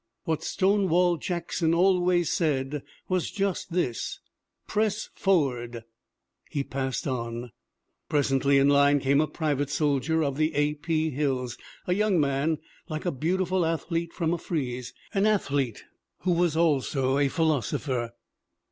'What 0.23 0.43
Stonewall 0.43 1.17
Jackson 1.17 1.75
always 1.75 2.31
said 2.31 2.81
was 3.07 3.29
just 3.29 3.71
this: 3.71 4.19
"Press 4.65 5.11
forward!"' 5.13 5.83
He 6.55 6.63
passed 6.63 7.05
on. 7.07 7.51
"Presently 8.09 8.57
in 8.57 8.67
line 8.67 8.99
came 8.99 9.21
a 9.21 9.27
private 9.27 9.69
soldier 9.69 10.23
of 10.23 10.41
A. 10.41 10.73
P. 10.73 11.11
Hill's, 11.11 11.55
a 11.85 11.93
young 11.93 12.19
man 12.19 12.57
like 12.89 13.05
a 13.05 13.11
beautiful 13.11 13.63
athlete 13.63 14.11
from 14.11 14.33
a 14.33 14.39
frieze, 14.39 14.91
an 15.13 15.27
athlete 15.27 15.83
who 16.21 16.31
was 16.31 16.57
also 16.57 17.19
a 17.19 17.27
philosopher. 17.27 18.13